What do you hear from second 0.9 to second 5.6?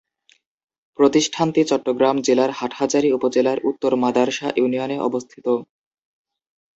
প্রতিষ্ঠানটি চট্টগ্রাম জেলার হাটহাজারী উপজেলার উত্তর মাদার্শা ইউনিয়নে অবস্থিত।